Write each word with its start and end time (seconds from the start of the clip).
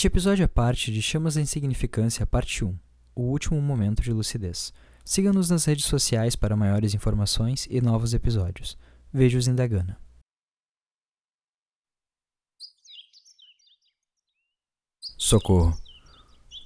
Este 0.00 0.06
episódio 0.06 0.42
é 0.42 0.48
parte 0.48 0.90
de 0.90 1.02
Chamas 1.02 1.34
da 1.34 1.42
Insignificância, 1.42 2.26
parte 2.26 2.64
1, 2.64 2.74
o 3.14 3.20
último 3.20 3.60
momento 3.60 4.00
de 4.00 4.10
lucidez. 4.14 4.72
Siga-nos 5.04 5.50
nas 5.50 5.66
redes 5.66 5.84
sociais 5.84 6.34
para 6.34 6.56
maiores 6.56 6.94
informações 6.94 7.68
e 7.68 7.82
novos 7.82 8.14
episódios. 8.14 8.78
Vejo-os 9.12 9.46
em 9.46 9.54
Dagana. 9.54 10.00
Socorro. 15.18 15.78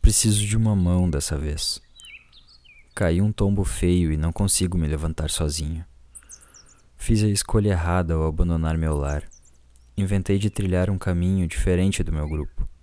Preciso 0.00 0.46
de 0.46 0.56
uma 0.56 0.76
mão 0.76 1.10
dessa 1.10 1.36
vez. 1.36 1.82
Caí 2.94 3.20
um 3.20 3.32
tombo 3.32 3.64
feio 3.64 4.12
e 4.12 4.16
não 4.16 4.30
consigo 4.30 4.78
me 4.78 4.86
levantar 4.86 5.30
sozinho. 5.30 5.84
Fiz 6.96 7.24
a 7.24 7.28
escolha 7.28 7.70
errada 7.70 8.14
ao 8.14 8.24
abandonar 8.24 8.78
meu 8.78 8.96
lar. 8.96 9.28
Inventei 9.96 10.38
de 10.38 10.48
trilhar 10.48 10.88
um 10.88 10.96
caminho 10.96 11.48
diferente 11.48 12.04
do 12.04 12.12
meu 12.12 12.28
grupo. 12.28 12.75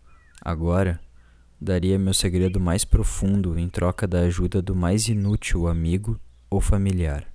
Agora, 0.45 0.99
daria 1.59 1.97
meu 1.97 2.13
segredo 2.13 2.59
mais 2.59 2.83
profundo 2.83 3.57
em 3.57 3.69
troca 3.69 4.05
da 4.05 4.19
ajuda 4.19 4.61
do 4.61 4.75
mais 4.75 5.07
inútil 5.07 5.69
amigo 5.69 6.19
ou 6.49 6.59
familiar. 6.59 7.25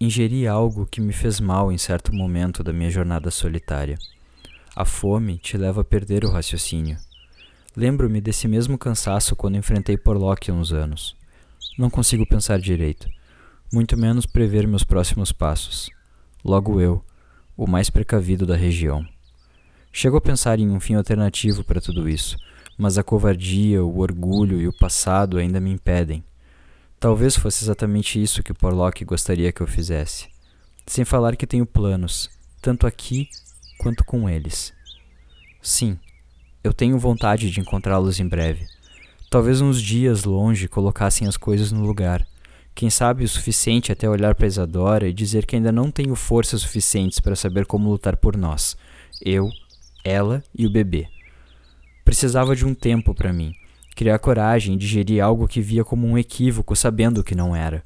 Ingeri 0.00 0.48
algo 0.48 0.84
que 0.84 1.00
me 1.00 1.12
fez 1.12 1.38
mal 1.38 1.70
em 1.70 1.78
certo 1.78 2.12
momento 2.12 2.64
da 2.64 2.72
minha 2.72 2.90
jornada 2.90 3.30
solitária. 3.30 3.96
A 4.74 4.84
fome 4.84 5.38
te 5.38 5.56
leva 5.56 5.82
a 5.82 5.84
perder 5.84 6.24
o 6.24 6.30
raciocínio. 6.30 6.98
Lembro-me 7.76 8.20
desse 8.20 8.48
mesmo 8.48 8.76
cansaço 8.76 9.36
quando 9.36 9.58
enfrentei 9.58 9.96
Porlock 9.96 10.50
há 10.50 10.54
uns 10.54 10.72
anos. 10.72 11.14
Não 11.78 11.88
consigo 11.88 12.26
pensar 12.26 12.58
direito, 12.58 13.08
muito 13.72 13.96
menos 13.96 14.26
prever 14.26 14.66
meus 14.66 14.82
próximos 14.82 15.30
passos. 15.30 15.88
Logo 16.44 16.80
eu, 16.80 17.04
o 17.56 17.68
mais 17.68 17.88
precavido 17.88 18.44
da 18.44 18.56
região. 18.56 19.06
Chego 19.92 20.16
a 20.16 20.20
pensar 20.20 20.58
em 20.58 20.70
um 20.70 20.78
fim 20.78 20.94
alternativo 20.94 21.64
para 21.64 21.80
tudo 21.80 22.08
isso, 22.08 22.36
mas 22.78 22.96
a 22.96 23.02
covardia, 23.02 23.84
o 23.84 23.98
orgulho 23.98 24.60
e 24.60 24.68
o 24.68 24.72
passado 24.72 25.36
ainda 25.36 25.60
me 25.60 25.70
impedem. 25.70 26.24
Talvez 26.98 27.36
fosse 27.36 27.64
exatamente 27.64 28.22
isso 28.22 28.42
que 28.42 28.54
Porlock 28.54 29.04
gostaria 29.04 29.52
que 29.52 29.60
eu 29.60 29.66
fizesse. 29.66 30.28
Sem 30.86 31.04
falar 31.04 31.36
que 31.36 31.46
tenho 31.46 31.66
planos, 31.66 32.30
tanto 32.60 32.86
aqui 32.86 33.28
quanto 33.78 34.04
com 34.04 34.28
eles. 34.28 34.72
Sim, 35.62 35.98
eu 36.62 36.72
tenho 36.72 36.98
vontade 36.98 37.50
de 37.50 37.60
encontrá-los 37.60 38.20
em 38.20 38.28
breve. 38.28 38.66
Talvez 39.30 39.60
uns 39.60 39.80
dias 39.80 40.24
longe 40.24 40.68
colocassem 40.68 41.26
as 41.26 41.36
coisas 41.36 41.72
no 41.72 41.86
lugar. 41.86 42.26
Quem 42.74 42.90
sabe 42.90 43.24
o 43.24 43.28
suficiente 43.28 43.92
até 43.92 44.08
olhar 44.08 44.34
para 44.34 44.46
Isadora 44.46 45.08
e 45.08 45.12
dizer 45.12 45.46
que 45.46 45.56
ainda 45.56 45.72
não 45.72 45.90
tenho 45.90 46.14
forças 46.14 46.62
suficientes 46.62 47.20
para 47.20 47.36
saber 47.36 47.66
como 47.66 47.90
lutar 47.90 48.16
por 48.16 48.36
nós. 48.36 48.76
Eu, 49.20 49.48
ela 50.04 50.42
e 50.56 50.66
o 50.66 50.70
bebê. 50.70 51.06
Precisava 52.04 52.56
de 52.56 52.66
um 52.66 52.74
tempo 52.74 53.14
para 53.14 53.32
mim, 53.32 53.52
criar 53.94 54.18
coragem 54.18 54.74
e 54.74 54.78
digerir 54.78 55.22
algo 55.22 55.46
que 55.46 55.60
via 55.60 55.84
como 55.84 56.06
um 56.06 56.18
equívoco, 56.18 56.74
sabendo 56.74 57.22
que 57.22 57.34
não 57.34 57.54
era. 57.54 57.82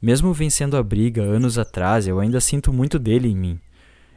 Mesmo 0.00 0.32
vencendo 0.32 0.76
a 0.76 0.82
briga 0.82 1.22
anos 1.22 1.58
atrás, 1.58 2.06
eu 2.06 2.20
ainda 2.20 2.40
sinto 2.40 2.72
muito 2.72 2.98
dele 2.98 3.28
em 3.28 3.36
mim. 3.36 3.60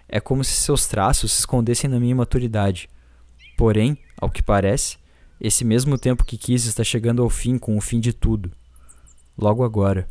É 0.07 0.19
como 0.19 0.43
se 0.43 0.53
seus 0.53 0.87
traços 0.87 1.31
se 1.31 1.39
escondessem 1.39 1.89
na 1.89 1.99
minha 1.99 2.15
maturidade. 2.15 2.89
Porém, 3.57 3.97
ao 4.19 4.29
que 4.29 4.43
parece, 4.43 4.97
esse 5.39 5.65
mesmo 5.65 5.97
tempo 5.97 6.23
que 6.23 6.37
quis 6.37 6.65
está 6.65 6.83
chegando 6.83 7.23
ao 7.23 7.29
fim 7.29 7.57
com 7.57 7.75
o 7.75 7.81
fim 7.81 7.99
de 7.99 8.13
tudo. 8.13 8.51
Logo 9.35 9.63
agora, 9.63 10.07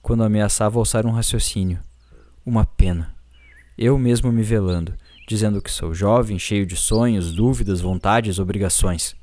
quando 0.00 0.22
ameaçava 0.22 0.78
alçar 0.78 1.04
um 1.04 1.10
raciocínio. 1.10 1.80
Uma 2.46 2.64
pena. 2.64 3.12
Eu 3.76 3.98
mesmo 3.98 4.30
me 4.30 4.42
velando, 4.42 4.94
dizendo 5.28 5.60
que 5.60 5.70
sou 5.70 5.92
jovem, 5.92 6.38
cheio 6.38 6.64
de 6.64 6.74
sonhos, 6.74 7.32
dúvidas, 7.32 7.82
vontades, 7.82 8.38
obrigações. 8.38 9.14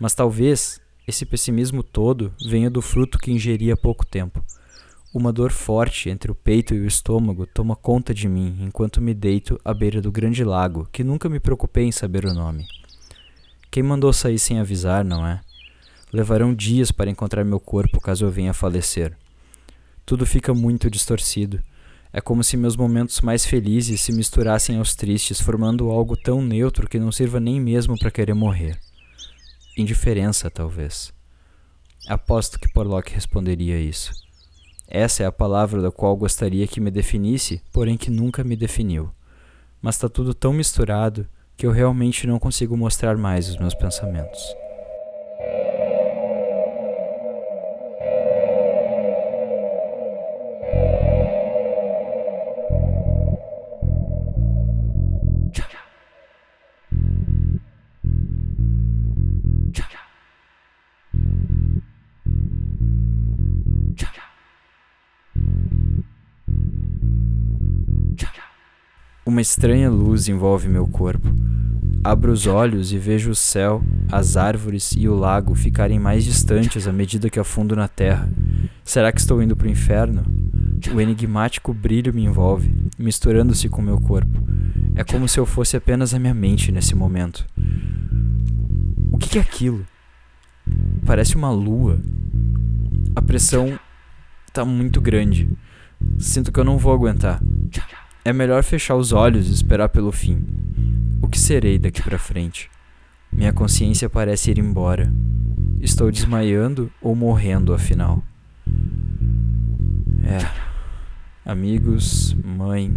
Mas 0.00 0.12
talvez 0.12 0.80
esse 1.06 1.24
pessimismo 1.24 1.80
todo 1.80 2.34
venha 2.44 2.68
do 2.68 2.82
fruto 2.82 3.20
que 3.20 3.30
ingeri 3.30 3.70
há 3.70 3.76
pouco 3.76 4.04
tempo. 4.04 4.44
Uma 5.14 5.32
dor 5.32 5.52
forte 5.52 6.10
entre 6.10 6.30
o 6.30 6.34
peito 6.34 6.74
e 6.74 6.80
o 6.80 6.86
estômago 6.86 7.46
toma 7.46 7.76
conta 7.76 8.12
de 8.12 8.28
mim 8.28 8.58
enquanto 8.60 9.00
me 9.00 9.14
deito 9.14 9.60
à 9.64 9.72
beira 9.72 10.02
do 10.02 10.10
grande 10.10 10.42
lago, 10.42 10.88
que 10.90 11.04
nunca 11.04 11.28
me 11.28 11.38
preocupei 11.38 11.84
em 11.84 11.92
saber 11.92 12.24
o 12.24 12.34
nome. 12.34 12.66
Quem 13.70 13.84
mandou 13.84 14.12
sair 14.12 14.40
sem 14.40 14.58
avisar, 14.58 15.04
não 15.04 15.24
é? 15.24 15.40
Levarão 16.12 16.52
dias 16.52 16.90
para 16.90 17.10
encontrar 17.10 17.44
meu 17.44 17.60
corpo 17.60 18.00
caso 18.00 18.24
eu 18.24 18.30
venha 18.30 18.50
a 18.50 18.54
falecer. 18.54 19.16
Tudo 20.04 20.26
fica 20.26 20.52
muito 20.52 20.90
distorcido. 20.90 21.62
É 22.12 22.20
como 22.20 22.42
se 22.42 22.56
meus 22.56 22.76
momentos 22.76 23.20
mais 23.20 23.44
felizes 23.44 24.00
se 24.00 24.12
misturassem 24.12 24.78
aos 24.78 24.94
tristes, 24.94 25.40
formando 25.40 25.90
algo 25.90 26.16
tão 26.16 26.40
neutro 26.40 26.88
que 26.88 26.98
não 26.98 27.12
sirva 27.12 27.38
nem 27.38 27.60
mesmo 27.60 27.98
para 27.98 28.10
querer 28.10 28.34
morrer. 28.34 28.78
Indiferença, 29.76 30.50
talvez. 30.50 31.12
Aposto 32.08 32.58
que 32.58 32.72
Porlock 32.72 33.12
responderia 33.12 33.78
isso. 33.78 34.12
Essa 34.88 35.22
é 35.22 35.26
a 35.26 35.32
palavra 35.32 35.82
da 35.82 35.90
qual 35.90 36.16
gostaria 36.16 36.66
que 36.66 36.80
me 36.80 36.90
definisse, 36.90 37.62
porém 37.70 37.96
que 37.98 38.10
nunca 38.10 38.42
me 38.42 38.56
definiu. 38.56 39.10
Mas 39.82 39.96
está 39.96 40.08
tudo 40.08 40.32
tão 40.32 40.52
misturado 40.52 41.28
que 41.56 41.66
eu 41.66 41.70
realmente 41.70 42.26
não 42.26 42.38
consigo 42.38 42.76
mostrar 42.76 43.18
mais 43.18 43.48
os 43.48 43.58
meus 43.58 43.74
pensamentos. 43.74 44.40
Uma 69.28 69.42
estranha 69.42 69.90
luz 69.90 70.26
envolve 70.26 70.70
meu 70.70 70.86
corpo. 70.86 71.28
Abro 72.02 72.32
os 72.32 72.46
olhos 72.46 72.94
e 72.94 72.98
vejo 72.98 73.30
o 73.30 73.34
céu, 73.34 73.82
as 74.10 74.38
árvores 74.38 74.92
e 74.96 75.06
o 75.06 75.14
lago 75.14 75.54
ficarem 75.54 75.98
mais 75.98 76.24
distantes 76.24 76.88
à 76.88 76.92
medida 76.94 77.28
que 77.28 77.38
afundo 77.38 77.76
na 77.76 77.86
terra. 77.86 78.26
Será 78.82 79.12
que 79.12 79.20
estou 79.20 79.42
indo 79.42 79.54
para 79.54 79.66
o 79.66 79.70
inferno? 79.70 80.24
O 80.94 80.98
enigmático 80.98 81.74
brilho 81.74 82.14
me 82.14 82.24
envolve, 82.24 82.74
misturando-se 82.98 83.68
com 83.68 83.82
meu 83.82 84.00
corpo. 84.00 84.42
É 84.94 85.04
como 85.04 85.28
se 85.28 85.38
eu 85.38 85.44
fosse 85.44 85.76
apenas 85.76 86.14
a 86.14 86.18
minha 86.18 86.32
mente 86.32 86.72
nesse 86.72 86.94
momento. 86.94 87.46
O 89.12 89.18
que 89.18 89.36
é 89.36 89.42
aquilo? 89.42 89.86
Parece 91.04 91.36
uma 91.36 91.50
lua. 91.50 92.00
A 93.14 93.20
pressão 93.20 93.78
está 94.46 94.64
muito 94.64 95.02
grande. 95.02 95.50
Sinto 96.18 96.50
que 96.50 96.58
eu 96.58 96.64
não 96.64 96.78
vou 96.78 96.94
aguentar. 96.94 97.42
É 98.28 98.32
melhor 98.34 98.62
fechar 98.62 98.94
os 98.94 99.10
olhos 99.10 99.48
e 99.48 99.54
esperar 99.54 99.88
pelo 99.88 100.12
fim. 100.12 100.44
O 101.22 101.28
que 101.28 101.38
serei 101.38 101.78
daqui 101.78 102.02
para 102.02 102.18
frente? 102.18 102.70
Minha 103.32 103.54
consciência 103.54 104.10
parece 104.10 104.50
ir 104.50 104.58
embora. 104.58 105.10
Estou 105.80 106.12
desmaiando 106.12 106.92
ou 107.00 107.16
morrendo, 107.16 107.72
afinal. 107.72 108.22
É. 110.22 110.46
Amigos, 111.42 112.36
mãe, 112.44 112.94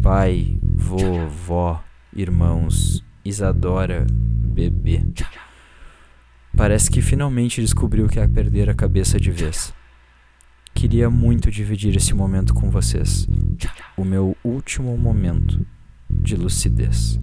pai, 0.00 0.56
vovó, 0.62 1.82
irmãos, 2.14 3.04
Isadora, 3.24 4.06
bebê. 4.12 5.04
Parece 6.56 6.88
que 6.88 7.02
finalmente 7.02 7.60
descobriu 7.60 8.06
que 8.06 8.20
é 8.20 8.28
perder 8.28 8.70
a 8.70 8.74
cabeça 8.74 9.18
de 9.18 9.32
vez. 9.32 9.74
Queria 10.72 11.10
muito 11.10 11.50
dividir 11.50 11.96
esse 11.96 12.14
momento 12.14 12.54
com 12.54 12.70
vocês. 12.70 13.26
O 13.96 14.04
meu 14.04 14.36
último 14.42 14.96
momento 14.96 15.64
de 16.10 16.36
lucidez. 16.36 17.18